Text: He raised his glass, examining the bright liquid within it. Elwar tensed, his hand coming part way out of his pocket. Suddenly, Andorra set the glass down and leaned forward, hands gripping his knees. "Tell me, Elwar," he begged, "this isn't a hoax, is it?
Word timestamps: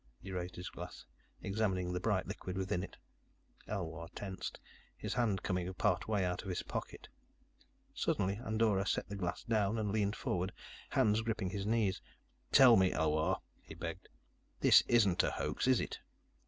He 0.19 0.31
raised 0.31 0.55
his 0.55 0.67
glass, 0.69 1.05
examining 1.43 1.93
the 1.93 1.99
bright 1.99 2.25
liquid 2.25 2.57
within 2.57 2.81
it. 2.81 2.97
Elwar 3.67 4.07
tensed, 4.15 4.59
his 4.97 5.13
hand 5.13 5.43
coming 5.43 5.71
part 5.75 6.07
way 6.07 6.25
out 6.25 6.41
of 6.41 6.49
his 6.49 6.63
pocket. 6.63 7.07
Suddenly, 7.93 8.37
Andorra 8.43 8.87
set 8.87 9.07
the 9.09 9.15
glass 9.15 9.43
down 9.43 9.77
and 9.77 9.91
leaned 9.91 10.15
forward, 10.15 10.53
hands 10.89 11.21
gripping 11.21 11.51
his 11.51 11.67
knees. 11.67 12.01
"Tell 12.51 12.77
me, 12.77 12.91
Elwar," 12.91 13.41
he 13.61 13.75
begged, 13.75 14.09
"this 14.59 14.81
isn't 14.87 15.21
a 15.21 15.29
hoax, 15.29 15.67
is 15.67 15.79
it? 15.79 15.99